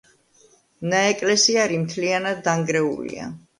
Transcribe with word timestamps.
ნაეკლესიარი 0.93 1.79
მთლიანად 1.83 2.43
დანგრეულია. 2.51 3.33